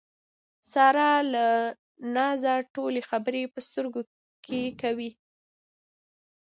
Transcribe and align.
ساره 0.71 1.09
له 1.33 1.45
نازه 2.15 2.53
ټولې 2.75 3.01
خبرې 3.09 3.43
په 3.53 3.59
سترګو 3.67 4.01
کې 4.45 4.61
کوي. 4.81 5.09